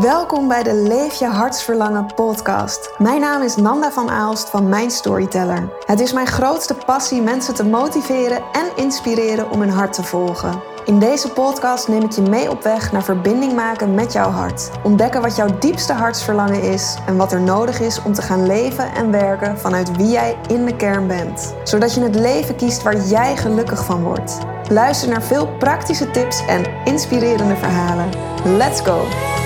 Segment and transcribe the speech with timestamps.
[0.00, 2.90] Welkom bij de Leef je hartsverlangen podcast.
[2.98, 5.72] Mijn naam is Nanda van Aalst van Mijn Storyteller.
[5.86, 10.62] Het is mijn grootste passie mensen te motiveren en inspireren om hun hart te volgen.
[10.84, 14.70] In deze podcast neem ik je mee op weg naar verbinding maken met jouw hart.
[14.82, 18.94] Ontdekken wat jouw diepste hartsverlangen is en wat er nodig is om te gaan leven
[18.94, 21.54] en werken vanuit wie jij in de kern bent.
[21.64, 24.38] Zodat je het leven kiest waar jij gelukkig van wordt.
[24.68, 28.08] Luister naar veel praktische tips en inspirerende verhalen.
[28.44, 29.38] Let's go!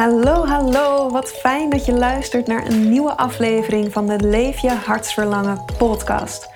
[0.00, 1.10] Hallo, hallo.
[1.10, 6.48] Wat fijn dat je luistert naar een nieuwe aflevering van de Leef je hartsverlangen podcast.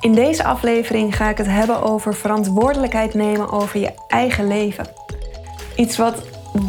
[0.00, 4.86] In deze aflevering ga ik het hebben over verantwoordelijkheid nemen over je eigen leven.
[5.76, 6.22] Iets wat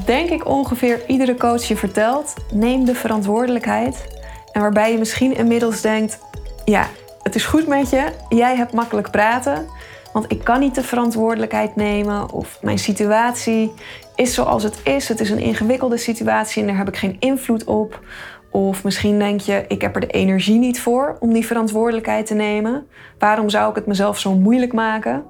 [0.06, 2.34] denk ik ongeveer iedere coach je vertelt.
[2.52, 4.06] Neem de verantwoordelijkheid.
[4.52, 6.20] En waarbij je misschien inmiddels denkt:
[6.66, 6.88] ja,
[7.24, 9.68] het is goed met je, jij hebt makkelijk praten.
[10.18, 13.74] Want ik kan niet de verantwoordelijkheid nemen of mijn situatie
[14.16, 15.08] is zoals het is.
[15.08, 18.00] Het is een ingewikkelde situatie en daar heb ik geen invloed op.
[18.52, 22.34] Of misschien denk je, ik heb er de energie niet voor om die verantwoordelijkheid te
[22.34, 22.88] nemen.
[23.20, 25.24] Waarom zou ik het mezelf zo moeilijk maken?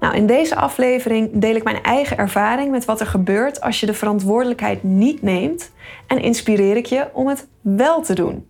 [0.00, 3.86] Nou, in deze aflevering deel ik mijn eigen ervaring met wat er gebeurt als je
[3.86, 5.72] de verantwoordelijkheid niet neemt
[6.06, 8.48] en inspireer ik je om het wel te doen.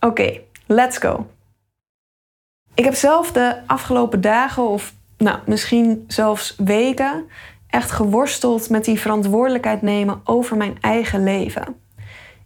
[0.00, 1.26] Oké, let's go.
[2.76, 7.24] Ik heb zelf de afgelopen dagen of nou, misschien zelfs weken
[7.66, 11.84] echt geworsteld met die verantwoordelijkheid nemen over mijn eigen leven.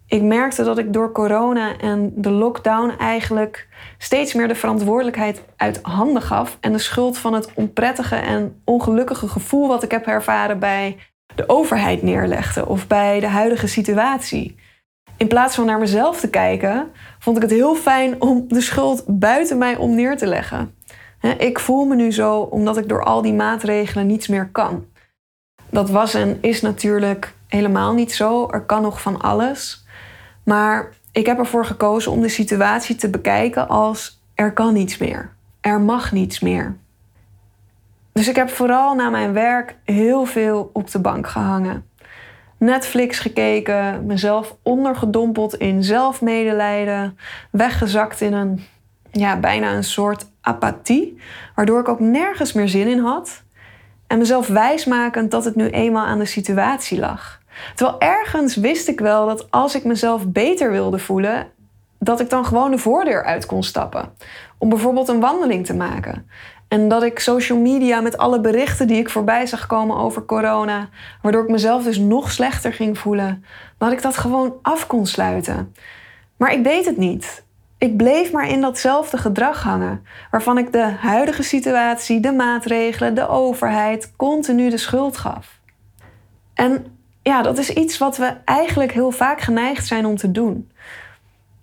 [0.07, 3.69] Ik merkte dat ik door corona en de lockdown eigenlijk
[3.99, 9.29] steeds meer de verantwoordelijkheid uit handen gaf en de schuld van het onprettige en ongelukkige
[9.29, 10.97] gevoel wat ik heb ervaren bij
[11.35, 14.57] de overheid neerlegde of bij de huidige situatie.
[15.17, 19.05] In plaats van naar mezelf te kijken, vond ik het heel fijn om de schuld
[19.07, 20.75] buiten mij om neer te leggen.
[21.39, 24.85] Ik voel me nu zo omdat ik door al die maatregelen niets meer kan.
[25.71, 28.49] Dat was en is natuurlijk helemaal niet zo.
[28.51, 29.85] Er kan nog van alles.
[30.45, 35.33] Maar ik heb ervoor gekozen om de situatie te bekijken als er kan niets meer.
[35.61, 36.77] Er mag niets meer.
[38.13, 41.89] Dus ik heb vooral na mijn werk heel veel op de bank gehangen.
[42.57, 47.19] Netflix gekeken, mezelf ondergedompeld in zelfmedelijden,
[47.51, 48.61] weggezakt in een
[49.11, 51.21] ja, bijna een soort apathie,
[51.55, 53.43] waardoor ik ook nergens meer zin in had.
[54.07, 57.41] En mezelf wijsmakend dat het nu eenmaal aan de situatie lag.
[57.75, 61.47] Terwijl ergens wist ik wel dat als ik mezelf beter wilde voelen,
[61.99, 64.13] dat ik dan gewoon de voordeur uit kon stappen.
[64.59, 66.29] Om bijvoorbeeld een wandeling te maken.
[66.69, 70.89] En dat ik social media met alle berichten die ik voorbij zag komen over corona,
[71.23, 73.45] waardoor ik mezelf dus nog slechter ging voelen,
[73.79, 75.75] dat ik dat gewoon af kon sluiten.
[76.37, 77.45] Maar ik deed het niet.
[77.81, 83.29] Ik bleef maar in datzelfde gedrag hangen, waarvan ik de huidige situatie, de maatregelen, de
[83.29, 85.61] overheid continu de schuld gaf.
[86.55, 86.87] En
[87.23, 90.71] ja, dat is iets wat we eigenlijk heel vaak geneigd zijn om te doen.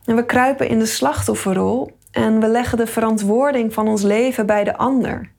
[0.06, 4.64] En we kruipen in de slachtofferrol en we leggen de verantwoording van ons leven bij
[4.64, 5.32] de ander.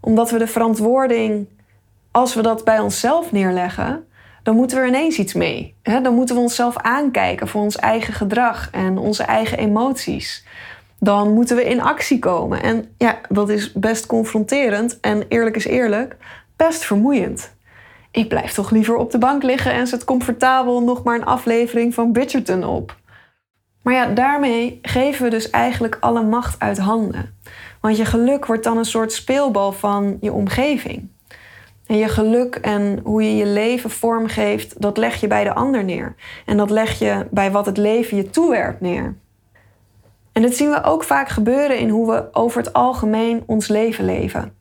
[0.00, 1.48] Omdat we de verantwoording,
[2.10, 4.06] als we dat bij onszelf neerleggen,
[4.42, 5.74] dan moeten we er ineens iets mee.
[5.82, 10.46] Dan moeten we onszelf aankijken voor ons eigen gedrag en onze eigen emoties.
[10.98, 12.62] Dan moeten we in actie komen.
[12.62, 16.16] En ja, dat is best confronterend en eerlijk is eerlijk,
[16.56, 17.54] best vermoeiend.
[18.10, 21.94] Ik blijf toch liever op de bank liggen en zet comfortabel nog maar een aflevering
[21.94, 22.96] van Bridgerton op.
[23.82, 27.38] Maar ja, daarmee geven we dus eigenlijk alle macht uit handen.
[27.80, 31.11] Want je geluk wordt dan een soort speelbal van je omgeving.
[31.92, 35.84] En je geluk en hoe je je leven vormgeeft, dat leg je bij de ander
[35.84, 36.14] neer.
[36.46, 39.14] En dat leg je bij wat het leven je toewerpt neer.
[40.32, 44.04] En dat zien we ook vaak gebeuren in hoe we over het algemeen ons leven
[44.04, 44.56] leven.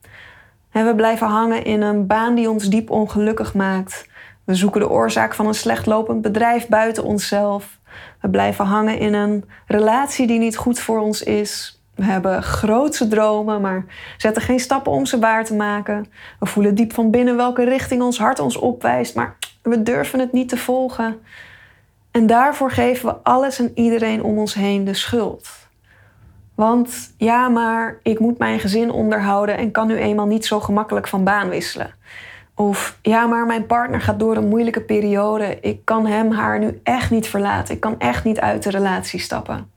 [0.72, 4.08] we blijven hangen in een baan die ons diep ongelukkig maakt.
[4.44, 7.80] We zoeken de oorzaak van een slecht lopend bedrijf buiten onszelf.
[8.22, 11.81] We blijven hangen in een relatie die niet goed voor ons is.
[12.02, 13.86] We hebben grootse dromen, maar
[14.18, 16.06] zetten geen stappen om ze waar te maken.
[16.40, 20.32] We voelen diep van binnen welke richting ons hart ons opwijst, maar we durven het
[20.32, 21.20] niet te volgen.
[22.12, 25.50] En daarvoor geven we alles en iedereen om ons heen de schuld.
[26.56, 31.08] Want ja, maar ik moet mijn gezin onderhouden en kan nu eenmaal niet zo gemakkelijk
[31.08, 31.94] van baan wisselen.
[32.56, 35.58] Of ja, maar mijn partner gaat door een moeilijke periode.
[35.60, 37.76] Ik kan hem, haar nu echt niet verlaten.
[37.76, 39.72] Ik kan echt niet uit de relatie stappen.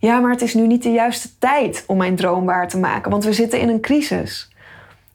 [0.00, 3.10] Ja, maar het is nu niet de juiste tijd om mijn droom waar te maken,
[3.10, 4.52] want we zitten in een crisis.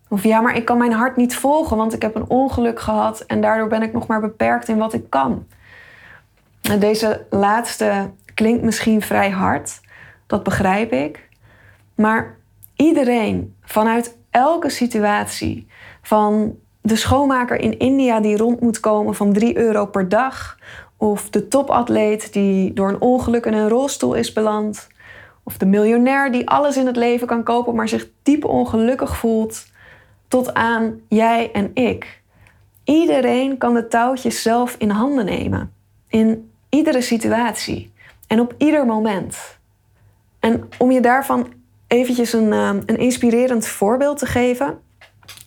[0.10, 3.22] Of ja, maar ik kan mijn hart niet volgen, want ik heb een ongeluk gehad
[3.22, 5.48] en daardoor ben ik nog maar beperkt in wat ik kan.
[6.80, 9.80] Deze laatste klinkt misschien vrij hard,
[10.28, 11.30] dat begrijp ik.
[11.96, 12.38] Maar
[12.76, 15.68] iedereen vanuit elke situatie,
[16.02, 20.58] van de schoonmaker in India die rond moet komen van 3 euro per dag.
[20.98, 24.88] Of de topatleet die door een ongeluk in een rolstoel is beland.
[25.44, 29.66] Of de miljonair die alles in het leven kan kopen, maar zich diep ongelukkig voelt.
[30.28, 32.22] Tot aan jij en ik.
[32.84, 35.74] Iedereen kan de touwtjes zelf in handen nemen.
[36.08, 37.94] In iedere situatie
[38.28, 39.58] en op ieder moment.
[40.40, 41.54] En om je daarvan
[41.88, 44.80] eventjes een, eh, een inspirerend voorbeeld te geven.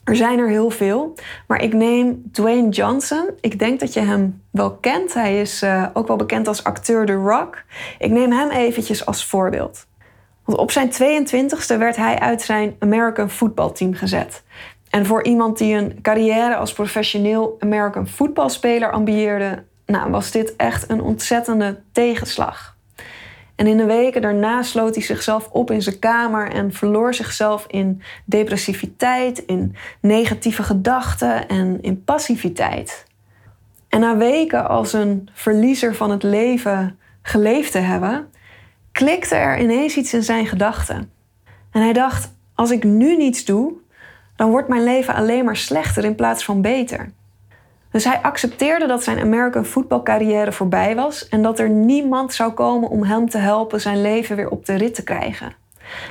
[0.09, 1.15] Er zijn er heel veel,
[1.47, 3.31] maar ik neem Dwayne Johnson.
[3.41, 5.15] Ik denk dat je hem wel kent.
[5.15, 7.65] Hij is uh, ook wel bekend als acteur The Rock.
[7.99, 9.87] Ik neem hem eventjes als voorbeeld.
[10.45, 14.43] Want op zijn 22e werd hij uit zijn American voetbalteam gezet.
[14.91, 20.91] En voor iemand die een carrière als professioneel American voetbalspeler ambieerde, nou, was dit echt
[20.91, 22.78] een ontzettende tegenslag.
[23.59, 27.65] En in de weken daarna sloot hij zichzelf op in zijn kamer en verloor zichzelf
[27.69, 33.05] in depressiviteit, in negatieve gedachten en in passiviteit.
[33.89, 38.31] En na weken als een verliezer van het leven geleefd te hebben,
[38.93, 41.11] klikte er ineens iets in zijn gedachten.
[41.71, 43.73] En hij dacht: als ik nu niets doe,
[44.37, 47.13] dan wordt mijn leven alleen maar slechter in plaats van beter.
[47.99, 52.89] Dus hij accepteerde dat zijn American voetbalcarrière voorbij was en dat er niemand zou komen
[52.89, 55.55] om hem te helpen zijn leven weer op de rit te krijgen.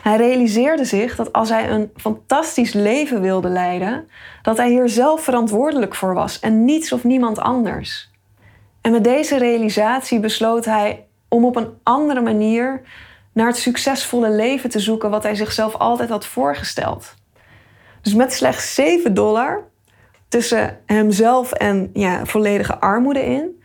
[0.03, 4.07] Hij realiseerde zich dat als hij een fantastisch leven wilde leiden,
[4.41, 8.11] dat hij hier zelf verantwoordelijk voor was en niets of niemand anders.
[8.81, 12.81] En met deze realisatie besloot hij om op een andere manier
[13.33, 17.13] naar het succesvolle leven te zoeken wat hij zichzelf altijd had voorgesteld.
[18.01, 19.63] Dus met slechts 7 dollar
[20.27, 23.61] tussen hemzelf en ja, volledige armoede in,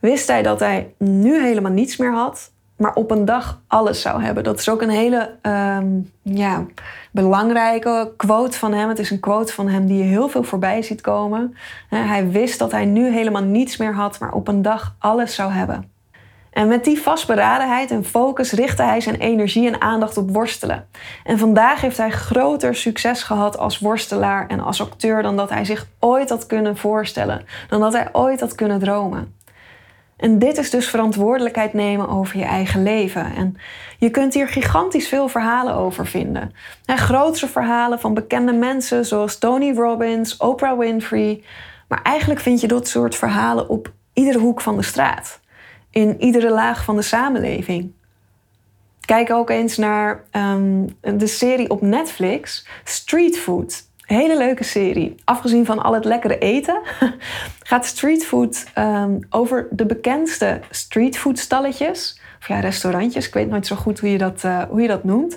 [0.00, 4.22] wist hij dat hij nu helemaal niets meer had, maar op een dag alles zou
[4.22, 4.44] hebben.
[4.44, 6.66] Dat is ook een hele ehm, ja,
[7.12, 8.88] belangrijke quote van hem.
[8.88, 11.56] Het is een quote van hem die je heel veel voorbij ziet komen.
[11.88, 15.52] Hij wist dat hij nu helemaal niets meer had, maar op een dag alles zou
[15.52, 15.90] hebben.
[16.50, 20.88] En met die vastberadenheid en focus richtte hij zijn energie en aandacht op worstelen.
[21.24, 25.64] En vandaag heeft hij groter succes gehad als worstelaar en als acteur dan dat hij
[25.64, 29.34] zich ooit had kunnen voorstellen, dan dat hij ooit had kunnen dromen.
[30.16, 33.34] En dit is dus verantwoordelijkheid nemen over je eigen leven.
[33.34, 33.56] En
[33.98, 36.52] je kunt hier gigantisch veel verhalen over vinden.
[36.84, 41.42] En grootste verhalen van bekende mensen zoals Tony Robbins, Oprah Winfrey.
[41.88, 45.39] Maar eigenlijk vind je dat soort verhalen op iedere hoek van de straat
[45.90, 47.92] in iedere laag van de samenleving.
[49.00, 53.88] Kijk ook eens naar um, de serie op Netflix, Street Food.
[54.00, 55.14] Hele leuke serie.
[55.24, 56.80] Afgezien van al het lekkere eten,
[57.70, 62.20] gaat Street Food um, over de bekendste streetfood stalletjes.
[62.40, 63.26] Of ja, restaurantjes.
[63.26, 65.34] Ik weet nooit zo goed hoe je dat, uh, hoe je dat noemt.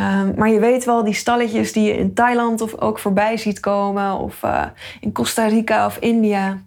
[0.00, 3.60] Um, maar je weet wel, die stalletjes die je in Thailand of ook voorbij ziet
[3.60, 4.18] komen.
[4.18, 4.64] Of uh,
[5.00, 6.58] in Costa Rica of India.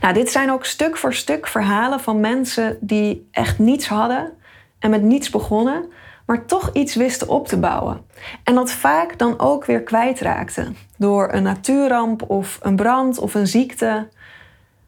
[0.00, 4.32] Nou, dit zijn ook stuk voor stuk verhalen van mensen die echt niets hadden
[4.78, 5.92] en met niets begonnen,
[6.26, 8.00] maar toch iets wisten op te bouwen.
[8.44, 13.46] En dat vaak dan ook weer kwijtraakten door een natuurramp of een brand of een
[13.46, 14.08] ziekte.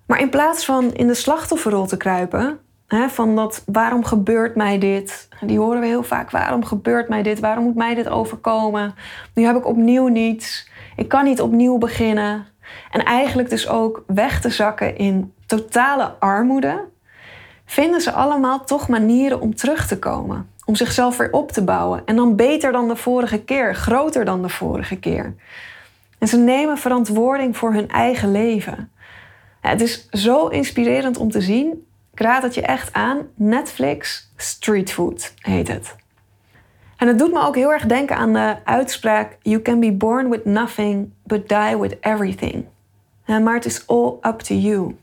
[0.07, 4.79] Maar in plaats van in de slachtofferrol te kruipen, hè, van dat waarom gebeurt mij
[4.79, 5.29] dit?
[5.41, 6.31] Die horen we heel vaak.
[6.31, 7.41] Waarom gebeurt mij dit?
[7.41, 8.95] Waarom moet mij dit overkomen?
[9.35, 10.69] Nu heb ik opnieuw niets.
[10.97, 12.47] Ik kan niet opnieuw beginnen.
[12.91, 16.85] En eigenlijk dus ook weg te zakken in totale armoede,
[17.65, 20.51] vinden ze allemaal toch manieren om terug te komen.
[20.65, 22.03] Om zichzelf weer op te bouwen.
[22.05, 25.35] En dan beter dan de vorige keer, groter dan de vorige keer.
[26.19, 28.91] En ze nemen verantwoording voor hun eigen leven.
[29.61, 31.87] het is zo inspirerend om te zien.
[32.13, 33.19] Ik raad het je echt aan.
[33.35, 36.02] Netflix Street Food heet het.
[37.03, 40.29] En het doet me ook heel erg denken aan de uitspraak: You can be born
[40.29, 42.65] with nothing, but die with everything.
[43.27, 44.97] Maar het is all up to you.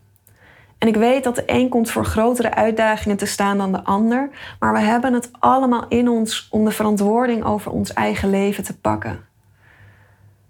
[0.78, 4.30] En ik weet dat de een komt voor grotere uitdagingen te staan dan de ander,
[4.58, 8.78] maar we hebben het allemaal in ons om de verantwoording over ons eigen leven te
[8.78, 9.24] pakken.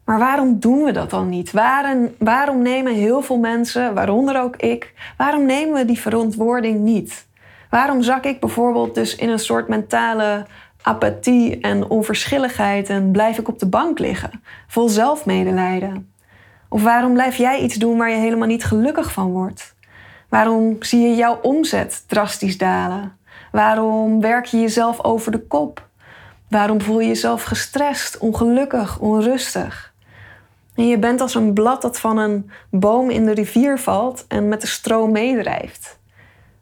[0.05, 1.53] Maar waarom doen we dat dan niet?
[1.53, 7.29] Waarom, waarom nemen heel veel mensen, waaronder ook ik, waarom nemen we die verantwoording niet?
[7.71, 10.47] Waarom zak ik bijvoorbeeld dus in een soort mentale
[10.83, 16.13] apathie en onverschilligheid en blijf ik op de bank liggen, vol zelfmedelijden?
[16.69, 19.75] Of waarom blijf jij iets doen waar je helemaal niet gelukkig van wordt?
[20.29, 23.17] Waarom zie je jouw omzet drastisch dalen?
[23.53, 25.89] Waarom werk je jezelf over de kop?
[26.49, 29.93] Waarom voel je jezelf gestrest, ongelukkig, onrustig?
[30.75, 34.49] En je bent als een blad dat van een boom in de rivier valt en
[34.49, 36.00] met de stroom meedrijft.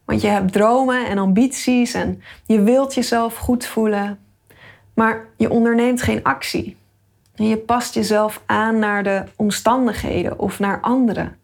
[0.08, 4.18] Want je hebt dromen en ambities en je wilt jezelf goed voelen,
[4.94, 6.76] maar je onderneemt geen actie.
[7.34, 11.36] En je past jezelf aan naar de omstandigheden of naar anderen.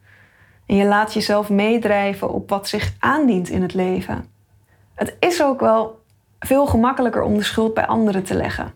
[0.67, 4.29] En je laat jezelf meedrijven op wat zich aandient in het leven.
[4.95, 6.03] Het is ook wel
[6.39, 8.75] veel gemakkelijker om de schuld bij anderen te leggen.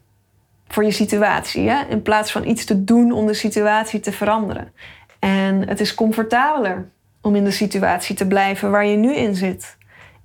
[0.67, 1.85] Voor je situatie, hè?
[1.89, 4.73] in plaats van iets te doen om de situatie te veranderen.
[5.19, 6.89] En het is comfortabeler
[7.21, 9.77] om in de situatie te blijven waar je nu in zit.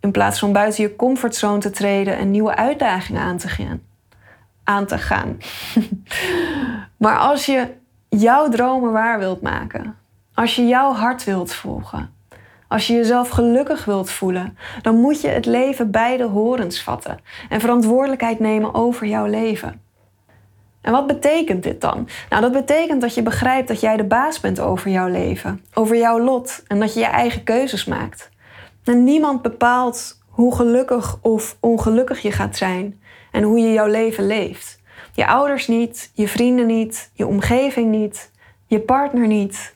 [0.04, 3.82] In plaats van buiten je comfortzone te treden en nieuwe uitdagingen aan te gaan.
[4.64, 5.38] Aan te gaan.
[7.04, 7.68] maar als je
[8.10, 9.98] jouw dromen waar wilt maken,
[10.34, 12.14] als je jouw hart wilt volgen,
[12.68, 17.20] als je jezelf gelukkig wilt voelen, dan moet je het leven bij de horens vatten
[17.50, 19.82] en verantwoordelijkheid nemen over jouw leven.
[20.82, 22.08] En wat betekent dit dan?
[22.30, 25.98] Nou, dat betekent dat je begrijpt dat jij de baas bent over jouw leven, over
[25.98, 28.32] jouw lot en dat je je eigen keuzes maakt.
[28.86, 34.82] Niemand bepaalt hoe gelukkig of ongelukkig je gaat zijn en hoe je jouw leven leeft.
[35.14, 38.32] Je ouders niet, je vrienden niet, je omgeving niet,
[38.66, 39.76] je partner niet.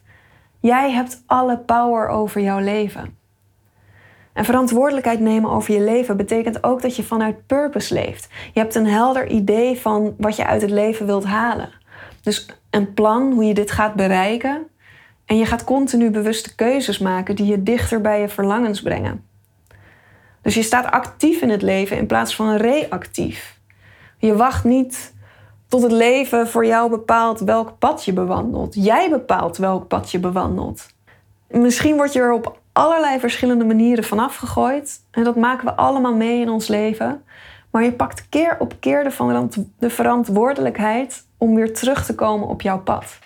[0.60, 3.18] Jij hebt alle power over jouw leven.
[4.34, 8.28] En verantwoordelijkheid nemen over je leven betekent ook dat je vanuit purpose leeft.
[8.54, 11.70] Je hebt een helder idee van wat je uit het leven wilt halen.
[12.22, 14.68] Dus een plan hoe je dit gaat bereiken.
[15.28, 19.26] En je gaat continu bewuste keuzes maken die je dichter bij je verlangens brengen.
[20.42, 23.60] Dus je staat actief in het leven in plaats van reactief.
[24.18, 25.14] Je wacht niet
[25.68, 28.76] tot het leven voor jou bepaalt welk pad je bewandelt.
[28.76, 30.88] Jij bepaalt welk pad je bewandelt.
[31.50, 35.02] Misschien word je er op allerlei verschillende manieren vanaf gegooid.
[35.12, 37.24] En dat maken we allemaal mee in ons leven.
[37.72, 39.04] Maar je pakt keer op keer
[39.78, 43.20] de verantwoordelijkheid om weer terug te komen op jouw pad.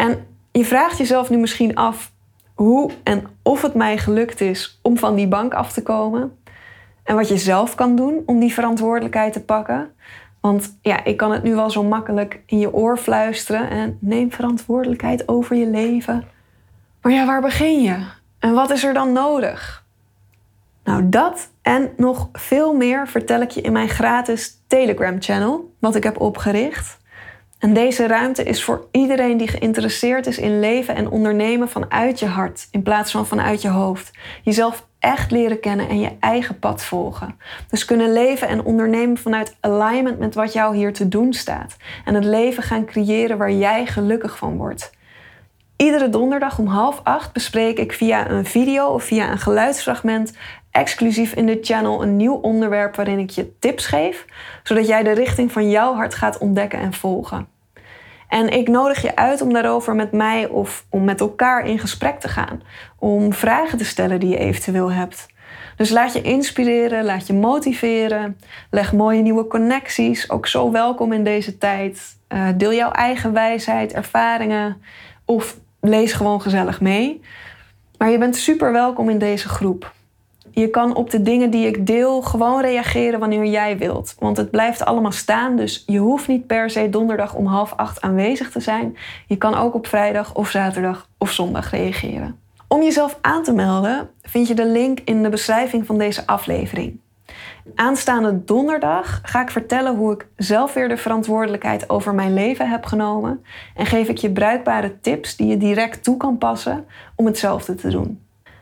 [0.00, 2.12] En je vraagt jezelf nu misschien af
[2.54, 6.38] hoe en of het mij gelukt is om van die bank af te komen.
[7.02, 9.92] En wat je zelf kan doen om die verantwoordelijkheid te pakken.
[10.40, 14.32] Want ja, ik kan het nu wel zo makkelijk in je oor fluisteren en neem
[14.32, 16.24] verantwoordelijkheid over je leven.
[17.02, 18.06] Maar ja, waar begin je?
[18.38, 19.84] En wat is er dan nodig?
[20.84, 26.02] Nou, dat en nog veel meer vertel ik je in mijn gratis Telegram-channel, wat ik
[26.02, 26.99] heb opgericht.
[27.60, 32.26] En deze ruimte is voor iedereen die geïnteresseerd is in leven en ondernemen vanuit je
[32.26, 34.10] hart in plaats van vanuit je hoofd.
[34.42, 37.38] Jezelf echt leren kennen en je eigen pad volgen.
[37.68, 41.76] Dus kunnen leven en ondernemen vanuit alignment met wat jou hier te doen staat.
[42.04, 44.90] En het leven gaan creëren waar jij gelukkig van wordt.
[45.76, 50.32] Iedere donderdag om half acht bespreek ik via een video of via een geluidsfragment
[50.70, 54.24] exclusief in de channel een nieuw onderwerp waarin ik je tips geef,
[54.62, 57.48] zodat jij de richting van jouw hart gaat ontdekken en volgen.
[58.28, 62.20] En ik nodig je uit om daarover met mij of om met elkaar in gesprek
[62.20, 62.62] te gaan,
[62.98, 65.26] om vragen te stellen die je eventueel hebt.
[65.76, 68.38] Dus laat je inspireren, laat je motiveren,
[68.70, 72.18] leg mooie nieuwe connecties, ook zo welkom in deze tijd.
[72.28, 74.82] Uh, deel jouw eigen wijsheid, ervaringen
[75.24, 77.20] of lees gewoon gezellig mee.
[77.98, 79.92] Maar je bent super welkom in deze groep.
[80.50, 84.14] Je kan op de dingen die ik deel gewoon reageren wanneer jij wilt.
[84.18, 88.00] Want het blijft allemaal staan, dus je hoeft niet per se donderdag om half acht
[88.00, 88.96] aanwezig te zijn.
[89.26, 92.38] Je kan ook op vrijdag of zaterdag of zondag reageren.
[92.68, 97.00] Om jezelf aan te melden vind je de link in de beschrijving van deze aflevering.
[97.74, 102.84] Aanstaande donderdag ga ik vertellen hoe ik zelf weer de verantwoordelijkheid over mijn leven heb
[102.84, 107.74] genomen en geef ik je bruikbare tips die je direct toe kan passen om hetzelfde
[107.74, 108.20] te doen.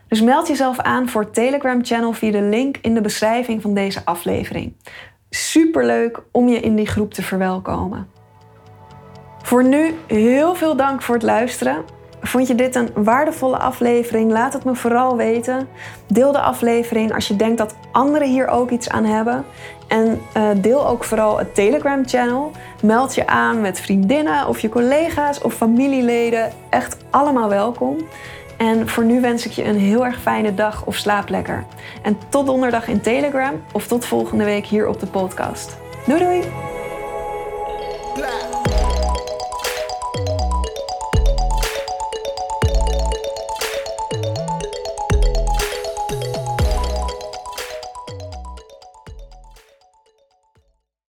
[0.09, 3.75] Dus meld jezelf aan voor het Telegram channel via de link in de beschrijving van
[3.75, 4.73] deze aflevering.
[5.31, 8.09] Superleuk om je in die groep te verwelkomen.
[9.43, 11.85] Voor nu heel veel dank voor het luisteren.
[12.21, 14.31] Vond je dit een waardevolle aflevering?
[14.31, 15.69] Laat het me vooral weten.
[16.07, 19.45] Deel de aflevering als je denkt dat anderen hier ook iets aan hebben.
[19.89, 22.51] En uh, deel ook vooral het Telegram-channel.
[22.83, 26.53] Meld je aan met vriendinnen of je collega's of familieleden.
[26.71, 27.97] Echt allemaal welkom.
[28.59, 31.65] En voor nu wens ik je een heel erg fijne dag of slaap lekker.
[32.03, 35.77] En tot donderdag in Telegram of tot volgende week hier op de podcast.
[36.07, 36.78] Doei doei!